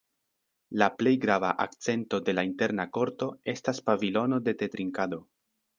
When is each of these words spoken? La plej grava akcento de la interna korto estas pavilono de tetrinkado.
La 0.81 0.87
plej 1.01 1.13
grava 1.25 1.51
akcento 1.67 2.21
de 2.31 2.37
la 2.39 2.47
interna 2.49 2.89
korto 2.99 3.31
estas 3.57 3.87
pavilono 3.91 4.45
de 4.49 4.61
tetrinkado. 4.65 5.27